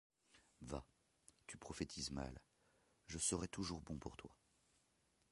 [0.63, 0.83] Va,
[1.45, 2.41] tu prophétises mal;
[3.05, 4.35] je serai toujours bon pour toi.